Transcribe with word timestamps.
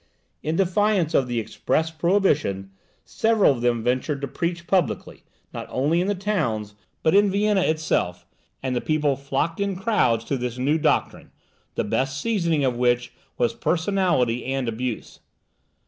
In 0.41 0.55
defiance 0.55 1.13
of 1.13 1.27
the 1.27 1.39
express 1.39 1.91
prohibition, 1.91 2.71
several 3.05 3.51
of 3.51 3.61
them 3.61 3.83
ventured 3.83 4.19
to 4.21 4.27
preach 4.27 4.65
publicly, 4.65 5.23
not 5.53 5.67
only 5.69 6.01
in 6.01 6.07
the 6.07 6.15
towns, 6.15 6.73
but 7.03 7.13
in 7.13 7.29
Vienna 7.29 7.61
itself, 7.61 8.25
and 8.63 8.75
the 8.75 8.81
people 8.81 9.15
flocked 9.15 9.59
in 9.59 9.75
crowds 9.75 10.23
to 10.25 10.37
this 10.37 10.57
new 10.57 10.79
doctrine, 10.79 11.29
the 11.75 11.83
best 11.83 12.19
seasoning 12.19 12.65
of 12.65 12.75
which 12.77 13.13
was 13.37 13.53
personality 13.53 14.43
and 14.45 14.67
abuse. 14.67 15.19